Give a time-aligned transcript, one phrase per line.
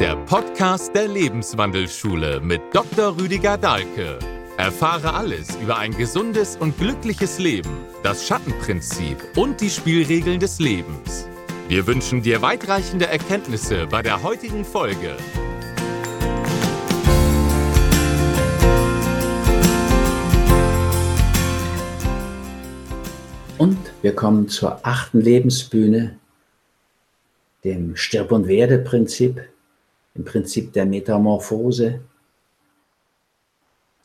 [0.00, 3.18] der Podcast der Lebenswandelschule mit Dr.
[3.20, 4.18] Rüdiger Dahlke.
[4.56, 7.70] Erfahre alles über ein gesundes und glückliches Leben,
[8.02, 11.28] das Schattenprinzip und die Spielregeln des Lebens.
[11.68, 15.18] Wir wünschen dir weitreichende Erkenntnisse bei der heutigen Folge.
[23.58, 26.18] Und wir kommen zur achten Lebensbühne,
[27.64, 29.49] dem Stirb- und Werde-Prinzip,
[30.14, 32.00] dem Prinzip der Metamorphose,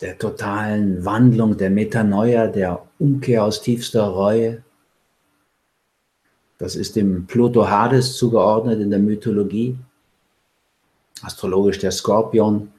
[0.01, 4.63] der totalen Wandlung, der Metanoia, der Umkehr aus tiefster Reue.
[6.57, 9.77] Das ist dem Pluto Hades zugeordnet in der Mythologie,
[11.21, 12.71] astrologisch der Skorpion,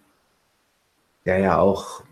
[1.24, 2.02] der ja auch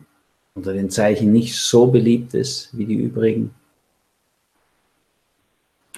[0.54, 3.54] unter den Zeichen nicht so beliebt ist wie die übrigen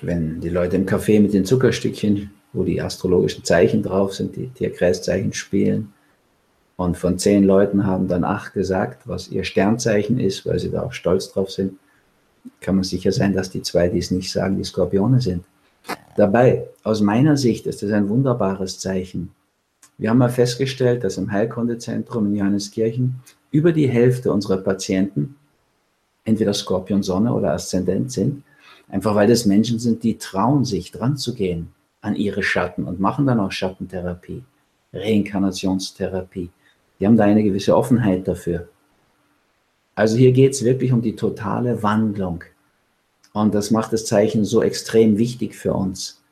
[0.02, 4.48] wenn die Leute im Café mit den Zuckerstückchen, wo die astrologischen Zeichen drauf sind, die
[4.48, 5.92] Tierkreiszeichen spielen,
[6.76, 10.82] und von zehn Leuten haben dann acht gesagt, was ihr Sternzeichen ist, weil sie da
[10.82, 11.78] auch stolz drauf sind,
[12.60, 15.44] kann man sicher sein, dass die zwei, die es nicht sagen, die Skorpione sind.
[16.16, 19.30] Dabei, aus meiner Sicht, ist das ein wunderbares Zeichen.
[19.96, 23.14] Wir haben mal festgestellt, dass im Heilkundezentrum in Johanneskirchen
[23.50, 25.36] über die Hälfte unserer Patienten
[26.24, 28.42] entweder Skorpion Sonne oder Aszendent sind
[28.88, 31.72] Einfach weil das Menschen sind, die trauen sich dran zu gehen
[32.06, 34.42] an ihre Schatten und machen dann auch Schattentherapie,
[34.92, 36.50] Reinkarnationstherapie.
[36.98, 38.68] Die haben da eine gewisse Offenheit dafür.
[39.94, 42.44] Also hier geht es wirklich um die totale Wandlung.
[43.32, 46.22] Und das macht das Zeichen so extrem wichtig für uns.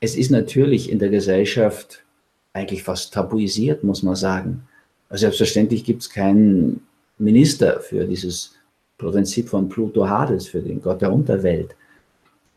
[0.00, 2.04] Es ist natürlich in der Gesellschaft
[2.52, 4.66] eigentlich fast tabuisiert, muss man sagen.
[5.08, 6.86] Also selbstverständlich gibt es keinen
[7.18, 8.54] Minister für dieses
[8.96, 11.76] Prinzip von Pluto Hades, für den Gott der Unterwelt.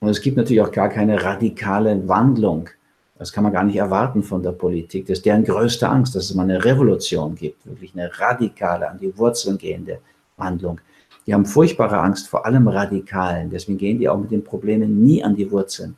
[0.02, 2.70] Und es gibt natürlich auch gar keine radikale Wandlung.
[3.20, 5.06] Das kann man gar nicht erwarten von der Politik.
[5.06, 8.98] Das ist deren größte Angst, dass es mal eine Revolution gibt, wirklich eine radikale, an
[8.98, 10.00] die Wurzeln gehende
[10.38, 10.82] Wandlung.
[11.28, 13.52] Die haben furchtbare Angst vor allem Radikalen.
[13.52, 15.96] Deswegen gehen die auch mit den Problemen nie an die Wurzeln.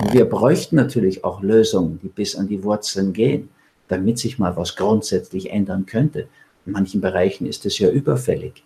[0.00, 3.50] Und wir bräuchten natürlich auch Lösungen, die bis an die Wurzeln gehen,
[3.86, 6.26] damit sich mal was grundsätzlich ändern könnte.
[6.66, 8.64] In manchen Bereichen ist es ja überfällig.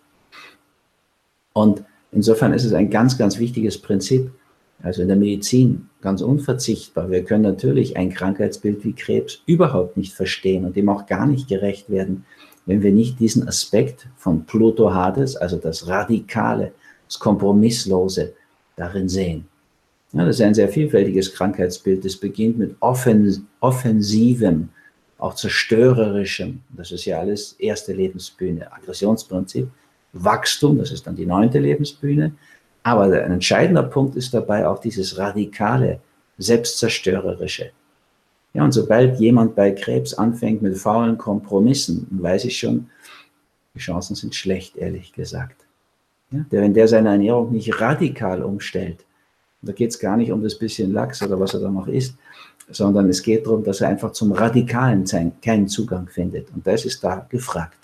[1.53, 4.31] Und insofern ist es ein ganz, ganz wichtiges Prinzip,
[4.83, 7.09] also in der Medizin ganz unverzichtbar.
[7.09, 11.47] Wir können natürlich ein Krankheitsbild wie Krebs überhaupt nicht verstehen und dem auch gar nicht
[11.47, 12.25] gerecht werden,
[12.65, 16.73] wenn wir nicht diesen Aspekt von Pluto Hades, also das Radikale,
[17.07, 18.33] das Kompromisslose
[18.75, 19.45] darin sehen.
[20.11, 22.03] Ja, das ist ein sehr vielfältiges Krankheitsbild.
[22.05, 24.69] Es beginnt mit offens offensivem,
[25.17, 26.61] auch zerstörerischem.
[26.75, 28.71] Das ist ja alles erste Lebensbühne.
[28.71, 29.69] Aggressionsprinzip.
[30.11, 32.33] Wachstum, das ist dann die neunte Lebensbühne.
[32.83, 35.99] Aber ein entscheidender Punkt ist dabei auch dieses radikale,
[36.37, 37.71] selbstzerstörerische.
[38.53, 42.89] Ja, und sobald jemand bei Krebs anfängt mit faulen Kompromissen, weiß ich schon,
[43.73, 45.65] die Chancen sind schlecht, ehrlich gesagt.
[46.29, 49.05] Ja, der, wenn der seine Ernährung nicht radikal umstellt,
[49.61, 52.15] da geht es gar nicht um das bisschen Lachs oder was er da noch isst,
[52.69, 55.05] sondern es geht darum, dass er einfach zum Radikalen
[55.41, 56.53] keinen Zugang findet.
[56.53, 57.77] Und das ist da gefragt.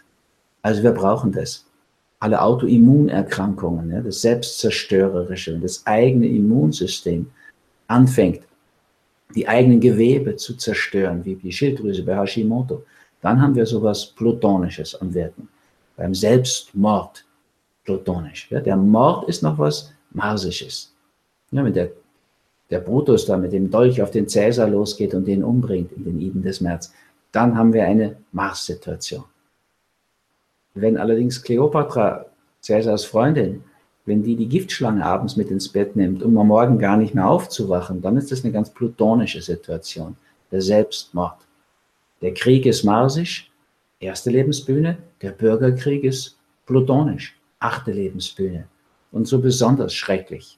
[0.62, 1.66] Also wir brauchen das
[2.20, 7.28] alle Autoimmunerkrankungen, ja, das Selbstzerstörerische, das eigene Immunsystem
[7.88, 8.42] anfängt,
[9.36, 12.84] die eigenen Gewebe zu zerstören, wie die Schilddrüse bei Hashimoto,
[13.22, 15.48] dann haben wir sowas Plutonisches am Wirken.
[15.96, 17.26] Beim Selbstmord
[17.84, 18.48] plutonisch.
[18.50, 20.94] Ja, der Mord ist noch was Marsisches.
[21.52, 21.92] Ja, wenn der,
[22.70, 26.22] der Brutus da mit dem Dolch auf den Cäsar losgeht und den umbringt in den
[26.22, 26.94] Iden des März,
[27.32, 29.24] dann haben wir eine Mars-Situation.
[30.74, 32.26] Wenn allerdings Kleopatra,
[32.62, 33.64] Cäsars Freundin,
[34.06, 37.30] wenn die die Giftschlange abends mit ins Bett nimmt, um am Morgen gar nicht mehr
[37.30, 40.16] aufzuwachen, dann ist das eine ganz plutonische Situation.
[40.52, 41.38] Der Selbstmord.
[42.22, 43.52] Der Krieg ist marsisch,
[44.00, 44.98] erste Lebensbühne.
[45.22, 48.66] Der Bürgerkrieg ist plutonisch, achte Lebensbühne.
[49.12, 50.58] Und so besonders schrecklich.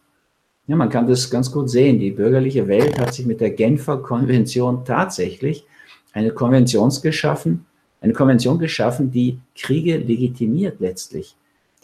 [0.67, 1.99] Ja, man kann das ganz gut sehen.
[1.99, 5.65] Die bürgerliche Welt hat sich mit der Genfer Konvention tatsächlich
[6.13, 7.65] eine Konvention geschaffen,
[8.01, 11.35] eine Konvention geschaffen, die Kriege legitimiert letztlich,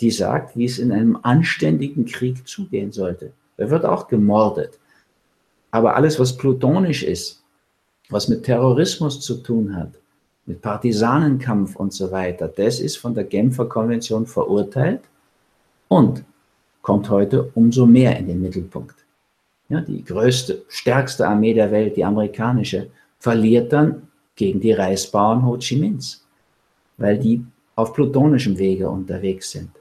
[0.02, 3.32] die sagt, wie es in einem anständigen Krieg zugehen sollte.
[3.58, 4.80] Da wird auch gemordet.
[5.72, 7.44] Aber alles, was plutonisch ist,
[8.10, 9.94] was mit Terrorismus zu tun hat,
[10.46, 15.02] mit Partisanenkampf und so weiter, das ist von der Genfer Konvention verurteilt
[15.88, 16.24] und
[16.82, 18.96] kommt heute umso mehr in den Mittelpunkt.
[19.70, 22.90] Ja, die größte, stärkste Armee der Welt, die amerikanische,
[23.20, 24.07] verliert dann
[24.38, 26.26] gegen die Reisbauern Ho Chi Minhs,
[26.98, 27.44] weil die
[27.76, 29.72] auf plutonischem Wege unterwegs sind.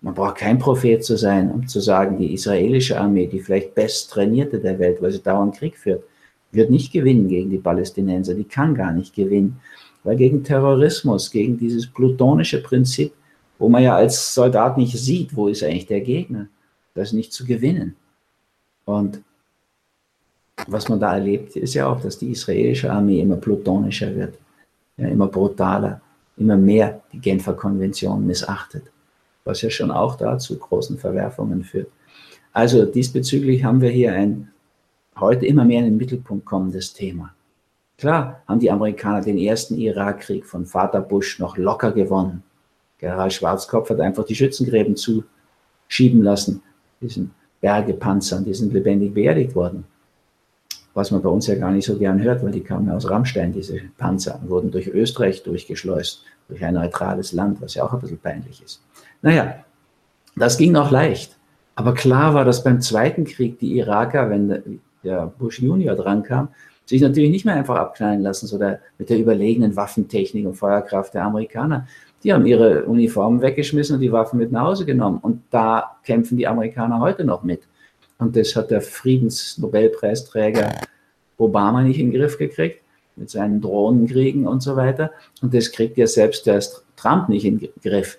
[0.00, 4.10] Man braucht kein Prophet zu sein, um zu sagen, die israelische Armee, die vielleicht best
[4.10, 6.04] trainierte der Welt, weil sie dauernd Krieg führt,
[6.52, 9.60] wird nicht gewinnen gegen die Palästinenser, die kann gar nicht gewinnen,
[10.04, 13.12] weil gegen Terrorismus, gegen dieses plutonische Prinzip,
[13.58, 16.46] wo man ja als Soldat nicht sieht, wo ist eigentlich der Gegner,
[16.94, 17.96] das ist nicht zu gewinnen.
[18.84, 19.22] Und
[20.66, 24.38] was man da erlebt, ist ja auch, dass die israelische Armee immer plutonischer wird,
[24.96, 26.00] ja, immer brutaler,
[26.36, 28.84] immer mehr die Genfer Konvention missachtet,
[29.44, 31.90] was ja schon auch dazu großen Verwerfungen führt.
[32.52, 34.50] Also diesbezüglich haben wir hier ein
[35.18, 37.32] heute immer mehr in den Mittelpunkt kommendes Thema.
[37.98, 42.42] Klar haben die Amerikaner den ersten Irakkrieg von Vater Bush noch locker gewonnen.
[42.98, 46.62] General Schwarzkopf hat einfach die Schützengräben zuschieben lassen,
[47.00, 47.30] diesen
[47.60, 49.84] Bergepanzern, die sind lebendig beerdigt worden
[50.96, 53.52] was man bei uns ja gar nicht so gern hört, weil die kamen aus Rammstein,
[53.52, 58.00] diese Panzer, und wurden durch Österreich durchgeschleust, durch ein neutrales Land, was ja auch ein
[58.00, 58.80] bisschen peinlich ist.
[59.20, 59.56] Naja,
[60.36, 61.36] das ging noch leicht.
[61.74, 66.48] Aber klar war, dass beim Zweiten Krieg die Iraker, wenn der Bush Junior drankam,
[66.86, 71.12] sich natürlich nicht mehr einfach abknallen lassen, so der, mit der überlegenen Waffentechnik und Feuerkraft
[71.12, 71.86] der Amerikaner.
[72.24, 75.18] Die haben ihre Uniformen weggeschmissen und die Waffen mit nach Hause genommen.
[75.20, 77.64] Und da kämpfen die Amerikaner heute noch mit.
[78.18, 80.72] Und das hat der Friedensnobelpreisträger
[81.38, 82.82] Obama nicht in den Griff gekriegt,
[83.16, 85.10] mit seinen Drohnenkriegen und so weiter.
[85.42, 86.62] Und das kriegt ja selbst der
[86.96, 88.18] Trump nicht in den Griff.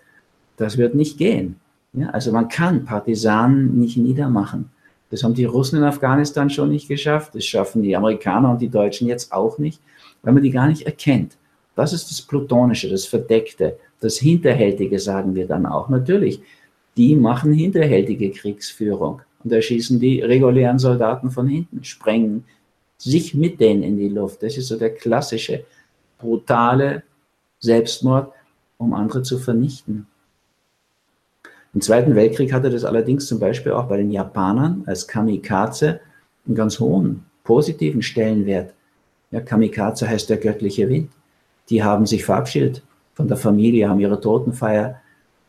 [0.58, 1.60] Das wird nicht gehen.
[1.94, 4.70] Ja, also man kann Partisanen nicht niedermachen.
[5.10, 7.34] Das haben die Russen in Afghanistan schon nicht geschafft.
[7.34, 9.82] Das schaffen die Amerikaner und die Deutschen jetzt auch nicht,
[10.22, 11.38] weil man die gar nicht erkennt.
[11.76, 15.90] Das ist das Plutonische, das Verdeckte, das Hinterhältige, sagen wir dann auch.
[15.90, 16.42] Natürlich,
[16.98, 22.45] die machen hinterhältige Kriegsführung und erschießen die regulären Soldaten von hinten, sprengen
[22.98, 24.44] sich mit denen in die Luft.
[24.44, 25.63] Das ist so der klassische,
[26.18, 27.04] brutale
[27.60, 28.31] Selbstmord,
[28.78, 30.07] um andere zu vernichten.
[31.74, 36.00] Im Zweiten Weltkrieg hatte das allerdings zum Beispiel auch bei den Japanern als Kamikaze
[36.45, 38.74] einen ganz hohen, positiven Stellenwert.
[39.31, 41.12] Ja, Kamikaze heißt der göttliche Wind.
[41.69, 42.81] Die haben sich verabschiedet
[43.13, 45.01] von der Familie, haben ihre Totenfeier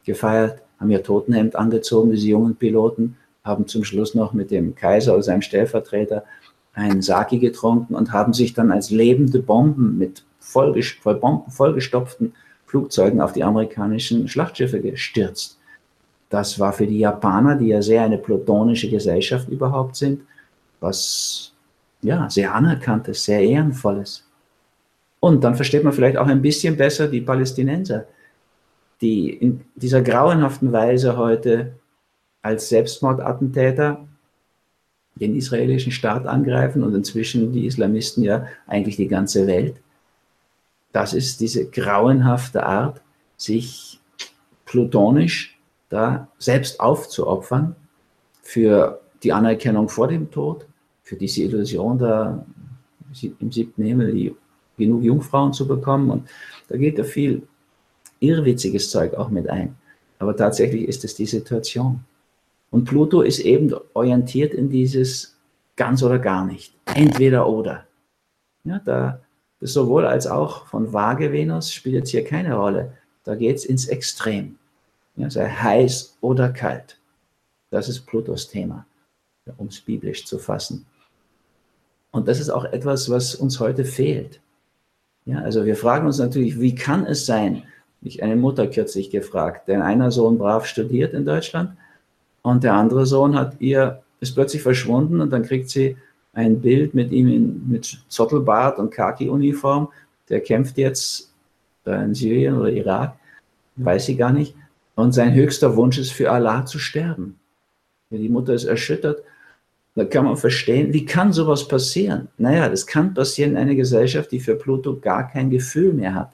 [0.04, 3.16] gefeiert, haben ihr Totenhemd angezogen, diese jungen Piloten,
[3.48, 6.24] haben zum Schluss noch mit dem Kaiser oder seinem Stellvertreter
[6.74, 12.34] einen Saki getrunken und haben sich dann als lebende Bomben mit voll Bomben vollgestopften
[12.66, 15.58] Flugzeugen auf die amerikanischen Schlachtschiffe gestürzt.
[16.30, 20.20] Das war für die Japaner, die ja sehr eine plutonische Gesellschaft überhaupt sind,
[20.80, 21.52] was
[22.02, 24.24] ja sehr anerkanntes, sehr ehrenvolles.
[25.20, 28.04] Und dann versteht man vielleicht auch ein bisschen besser die Palästinenser,
[29.00, 31.72] die in dieser grauenhaften Weise heute
[32.42, 34.06] als Selbstmordattentäter
[35.16, 39.76] den israelischen Staat angreifen und inzwischen die Islamisten ja eigentlich die ganze Welt.
[40.92, 43.00] Das ist diese grauenhafte Art,
[43.36, 44.00] sich
[44.64, 45.58] plutonisch
[45.88, 47.74] da selbst aufzuopfern
[48.42, 50.66] für die Anerkennung vor dem Tod,
[51.02, 52.44] für diese Illusion da
[53.40, 54.34] im siebten Himmel
[54.76, 56.10] genug Jungfrauen zu bekommen.
[56.10, 56.28] Und
[56.68, 57.42] da geht ja viel
[58.20, 59.74] irrwitziges Zeug auch mit ein.
[60.18, 62.00] Aber tatsächlich ist es die Situation.
[62.70, 65.36] Und Pluto ist eben orientiert in dieses
[65.76, 66.74] ganz oder gar nicht.
[66.94, 67.86] Entweder oder.
[68.64, 69.20] Ja, da
[69.60, 72.92] das sowohl als auch von Waage Venus spielt jetzt hier keine Rolle.
[73.24, 74.56] Da geht es ins Extrem.
[75.16, 76.98] Ja, sei heiß oder kalt.
[77.70, 78.86] Das ist Plutos Thema,
[79.56, 80.86] um es biblisch zu fassen.
[82.12, 84.40] Und das ist auch etwas, was uns heute fehlt.
[85.26, 87.64] Ja, also wir fragen uns natürlich, wie kann es sein?
[88.00, 91.76] Ich eine Mutter kürzlich gefragt, denn einer Sohn brav studiert in Deutschland
[92.48, 95.96] und der andere Sohn hat ihr, ist plötzlich verschwunden und dann kriegt sie
[96.32, 99.88] ein Bild mit ihm in, mit Zottelbart und Khaki-Uniform.
[100.28, 101.32] Der kämpft jetzt
[101.84, 103.16] in Syrien oder Irak,
[103.76, 104.54] weiß sie gar nicht.
[104.94, 107.38] Und sein höchster Wunsch ist für Allah zu sterben.
[108.10, 109.22] Die Mutter ist erschüttert.
[109.94, 112.28] Da kann man verstehen, wie kann sowas passieren?
[112.38, 116.32] Naja, das kann passieren in einer Gesellschaft, die für Pluto gar kein Gefühl mehr hat.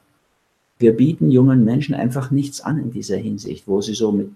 [0.79, 4.31] Wir bieten jungen Menschen einfach nichts an in dieser Hinsicht, wo sie so mit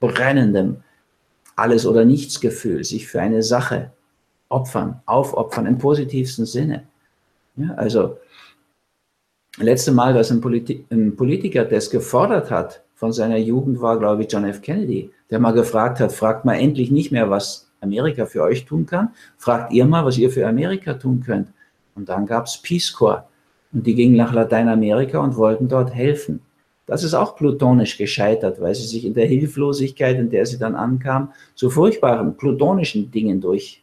[0.00, 0.76] brennendem
[1.56, 3.92] alles- oder Nichts-Gefühl, sich für eine Sache
[4.48, 6.84] opfern, aufopfern im positivsten Sinne.
[7.56, 8.18] Ja, also,
[9.58, 14.22] letzte Mal, dass ein, Politi ein Politiker das gefordert hat von seiner Jugend, war, glaube
[14.22, 14.62] ich, John F.
[14.62, 18.86] Kennedy, der mal gefragt hat, fragt mal endlich nicht mehr, was Amerika für euch tun
[18.86, 21.48] kann, fragt ihr mal, was ihr für Amerika tun könnt.
[21.94, 23.28] Und dann gab es Peace Corps.
[23.72, 26.40] Und die gingen nach Lateinamerika und wollten dort helfen.
[26.86, 30.74] Das ist auch plutonisch gescheitert, weil sie sich in der Hilflosigkeit, in der sie dann
[30.74, 33.82] ankam, zu furchtbaren plutonischen Dingen durch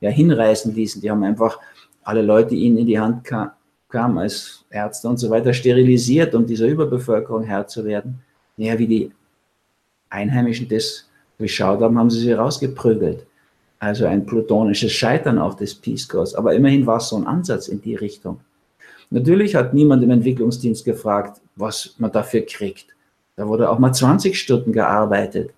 [0.00, 1.02] ja, hinreißen ließen.
[1.02, 1.58] Die haben einfach
[2.02, 3.50] alle Leute, die ihnen in die Hand kam,
[3.88, 8.20] kamen als Ärzte und so weiter, sterilisiert, um dieser Überbevölkerung Herr zu werden.
[8.56, 9.12] Ja, wie die
[10.10, 13.26] Einheimischen das durchschaut haben, haben sie sie rausgeprügelt.
[13.78, 16.34] Also ein plutonisches Scheitern auch des Peace Corps.
[16.34, 18.40] Aber immerhin war es so ein Ansatz in die Richtung.
[19.10, 22.86] Natürlich hat niemand im Entwicklungsdienst gefragt, was man dafür kriegt.
[23.36, 25.52] Da wurde auch mal 20 Stunden gearbeitet,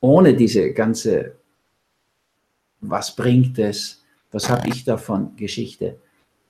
[0.00, 1.32] ohne diese ganze,
[2.80, 5.96] was bringt es, was habe ich davon, Geschichte.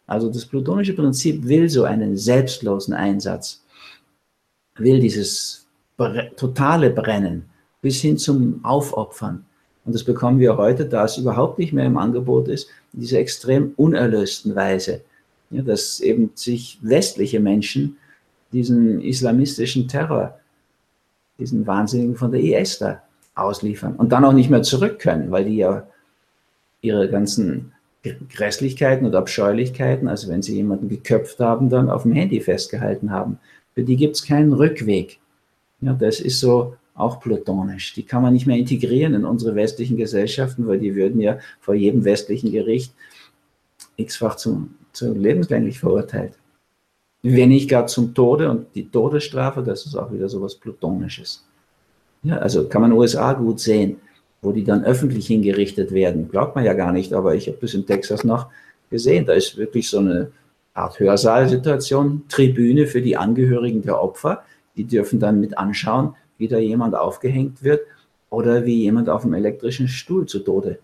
[0.07, 3.63] Also das plutonische Prinzip will so einen selbstlosen Einsatz,
[4.77, 5.67] will dieses
[6.37, 7.49] totale Brennen
[7.81, 9.45] bis hin zum Aufopfern.
[9.85, 13.19] Und das bekommen wir heute, da es überhaupt nicht mehr im Angebot ist, in dieser
[13.19, 15.03] extrem unerlösten Weise.
[15.53, 17.99] Ja, dass eben sich westliche Menschen
[18.53, 20.39] diesen islamistischen Terror,
[21.39, 23.03] diesen Wahnsinnigen von der IS da
[23.35, 25.87] ausliefern und dann auch nicht mehr zurück können, weil die ja
[26.81, 32.41] ihre ganzen Grässlichkeiten und Abscheulichkeiten, also wenn sie jemanden geköpft haben, dann auf dem Handy
[32.41, 33.39] festgehalten haben.
[33.75, 35.21] Für die gibt es keinen Rückweg.
[35.81, 37.95] Ja, das ist so auch plutonisch.
[37.95, 41.75] Die kann man nicht mehr integrieren in unsere westlichen Gesellschaften, weil die würden ja vor
[41.75, 42.93] jedem westlichen Gericht
[43.97, 46.39] x-fach zum, zu lebenslänglich verurteilt.
[47.23, 51.47] Wenn nicht gar zum Tode und die Todesstrafe, das ist auch wieder so was Plutonisches.
[52.25, 54.01] Ja, also kann man USA gut sehen,
[54.41, 56.29] wo die dann öffentlich hingerichtet werden.
[56.29, 58.49] Glaubt man ja gar nicht, aber ich habe das in Texas noch
[58.91, 59.27] gesehen.
[59.27, 60.33] Da ist wirklich so eine
[60.75, 64.43] Art Hörsaalsituation, Tribüne für die Angehörigen der Opfer.
[64.77, 67.83] Die dürfen dann mit anschauen, wie da jemand aufgehängt wird
[68.31, 70.79] oder wie jemand auf dem elektrischen Stuhl zu Tode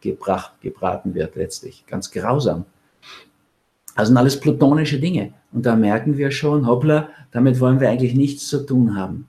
[0.00, 1.84] gebracht, gebraten wird letztlich.
[1.86, 2.64] Ganz grausam.
[3.96, 5.32] Also sind alles plutonische Dinge.
[5.52, 9.26] Und da merken wir schon, hoppla, damit wollen wir eigentlich nichts zu tun haben.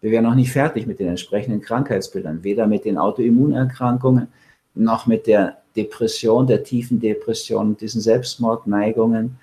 [0.00, 4.28] Wir wären noch nicht fertig mit den entsprechenden Krankheitsbildern, weder mit den Autoimmunerkrankungen
[4.74, 9.38] noch mit der Depression, der tiefen Depression, diesen Selbstmordneigungen,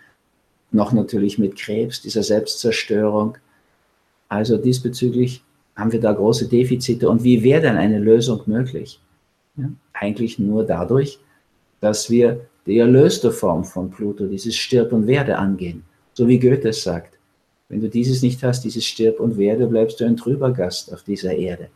[0.72, 3.38] noch natürlich mit Krebs, dieser Selbstzerstörung.
[4.30, 5.44] Also diesbezüglich
[5.76, 7.10] haben wir da große Defizite.
[7.10, 9.00] Und wie wäre denn eine Lösung möglich?
[9.58, 11.20] Ja, eigentlich nur dadurch,
[11.80, 15.84] dass wir die erlöste Form von Pluto, dieses Stirb und Werde angehen.
[16.14, 17.18] So wie Goethe es sagt.
[17.70, 21.04] Wenn du dieses nicht hast, dieses Stirb und Werde, bleibst du ein trüber Gast auf
[21.04, 21.70] dieser Erde.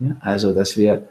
[0.00, 1.08] Ja, also, dass wir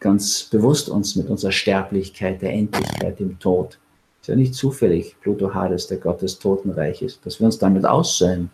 [0.00, 3.78] ganz bewusst uns mit unserer Sterblichkeit, der Endlichkeit, dem Tod,
[4.20, 8.50] ist ja nicht zufällig Pluto Hades, der Gott des Totenreiches, dass wir uns damit aussöhnen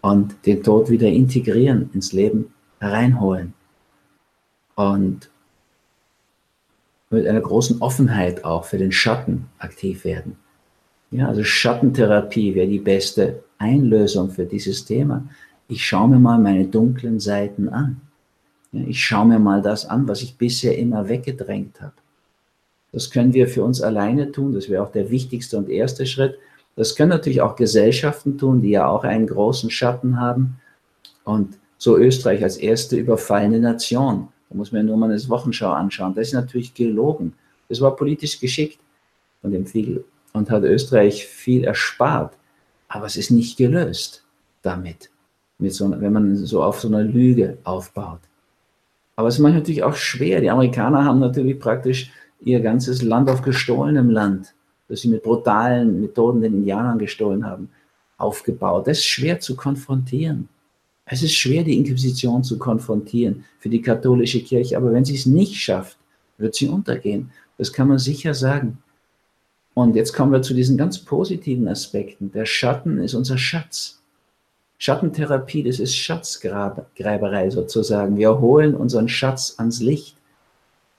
[0.00, 3.54] und den Tod wieder integrieren, ins Leben hereinholen.
[4.76, 5.30] Und
[7.10, 10.36] mit einer großen Offenheit auch für den Schatten aktiv werden.
[11.10, 15.24] Ja, also Schattentherapie wäre die beste Einlösung für dieses Thema.
[15.68, 18.00] Ich schaue mir mal meine dunklen Seiten an.
[18.72, 21.94] Ja, ich schaue mir mal das an, was ich bisher immer weggedrängt habe.
[22.92, 24.52] Das können wir für uns alleine tun.
[24.54, 26.38] Das wäre auch der wichtigste und erste Schritt.
[26.76, 30.60] Das können natürlich auch Gesellschaften tun, die ja auch einen großen Schatten haben.
[31.24, 34.28] Und so Österreich als erste überfallene Nation.
[34.48, 36.14] Da muss man ja nur mal eine Wochenschau anschauen.
[36.14, 37.34] Das ist natürlich gelogen.
[37.68, 38.78] Das war politisch geschickt
[39.42, 42.34] von dem Fiegel und hat Österreich viel erspart.
[42.88, 44.24] Aber es ist nicht gelöst
[44.62, 45.10] damit,
[45.58, 48.20] mit so, wenn man so auf so einer Lüge aufbaut.
[49.16, 50.40] Aber es ist manchmal natürlich auch schwer.
[50.40, 54.54] Die Amerikaner haben natürlich praktisch ihr ganzes Land auf gestohlenem Land
[54.88, 57.70] das sie mit brutalen Methoden den Indianern gestohlen haben,
[58.16, 58.86] aufgebaut.
[58.86, 60.48] Das ist schwer zu konfrontieren.
[61.10, 65.24] Es ist schwer, die Inquisition zu konfrontieren für die katholische Kirche, aber wenn sie es
[65.24, 65.96] nicht schafft,
[66.36, 67.30] wird sie untergehen.
[67.56, 68.78] Das kann man sicher sagen.
[69.72, 72.30] Und jetzt kommen wir zu diesen ganz positiven Aspekten.
[72.32, 74.02] Der Schatten ist unser Schatz.
[74.76, 78.16] Schattentherapie, das ist Schatzgräberei sozusagen.
[78.16, 80.16] Wir holen unseren Schatz ans Licht.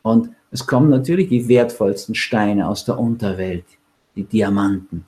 [0.01, 3.65] Und es kommen natürlich die wertvollsten Steine aus der Unterwelt,
[4.15, 5.05] die Diamanten,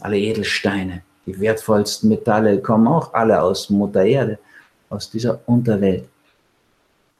[0.00, 4.38] alle Edelsteine, die wertvollsten Metalle kommen auch alle aus Mutter Erde,
[4.90, 6.08] aus dieser Unterwelt.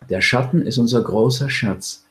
[0.08, 2.04] Der Schatten ist unser großer Schatz.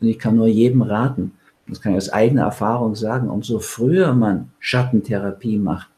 [0.00, 1.32] Und ich kann nur jedem raten,
[1.66, 5.90] das kann ich aus eigener Erfahrung sagen, umso früher man Schattentherapie macht,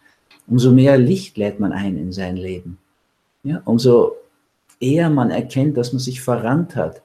[0.46, 2.78] umso mehr Licht lädt man ein in sein Leben.
[3.44, 4.16] Ja, umso
[4.80, 7.02] eher man erkennt, dass man sich verrannt hat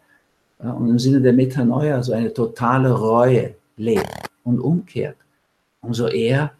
[0.63, 5.17] ja, und im Sinne der Metanoia so eine totale Reue lebt und umkehrt
[5.81, 6.51] umso eher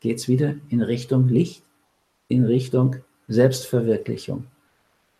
[0.00, 1.62] geht es wieder in Richtung Licht,
[2.28, 2.96] in Richtung
[3.28, 4.46] Selbstverwirklichung.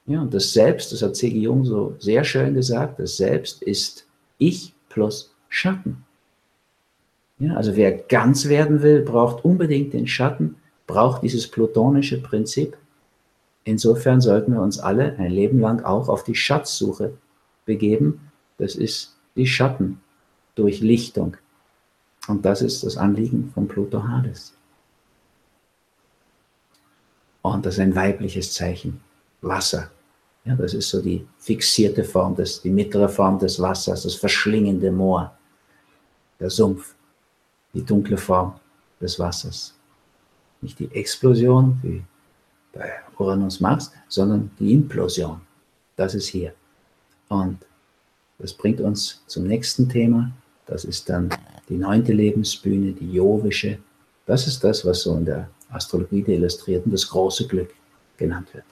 [0.07, 1.39] Ja, und das Selbst, das hat C.G.
[1.39, 4.07] Jung so sehr schön gesagt, das Selbst ist
[4.39, 6.05] Ich plus Schatten.
[7.39, 10.57] Ja, also wer ganz werden will, braucht unbedingt den Schatten,
[10.87, 12.77] braucht dieses plutonische Prinzip.
[13.65, 17.13] Insofern sollten wir uns alle ein Leben lang auch auf die Schatzsuche
[17.65, 18.33] begeben.
[18.59, 21.37] Das ist die Schattendurchlichtung.
[22.27, 24.55] Und das ist das Anliegen von Pluto Hades.
[27.43, 29.01] Und das ist ein weibliches Zeichen.
[29.43, 29.91] Wasser.
[30.45, 34.91] Ja, das ist so die fixierte Form, des, die mittlere Form des Wassers, das verschlingende
[34.91, 35.35] Moor,
[36.39, 36.95] der Sumpf,
[37.75, 38.55] die dunkle Form
[39.01, 39.75] des Wassers.
[40.61, 42.03] Nicht die Explosion wie
[42.73, 45.41] bei Uranus Mars, sondern die Implosion.
[45.97, 46.55] Das ist hier.
[47.29, 47.59] Und
[48.39, 50.31] das bringt uns zum nächsten Thema.
[50.67, 51.29] Das ist dann
[51.69, 53.79] die neunte Lebensbühne, die Jovische.
[54.27, 57.73] Das ist das, was so in der Astrologie der Illustrierten das große Glück
[58.17, 58.65] genannt wird.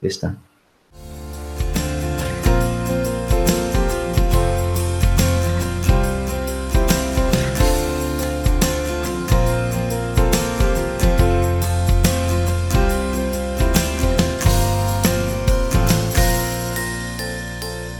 [0.00, 0.38] Bis dann.